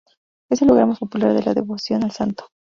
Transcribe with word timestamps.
Es 0.49 0.59
el 0.63 0.67
lugar 0.67 0.87
más 0.87 0.97
popular 0.97 1.31
de 1.35 1.43
la 1.43 1.53
devoción 1.53 2.03
al 2.03 2.09
santo. 2.11 2.47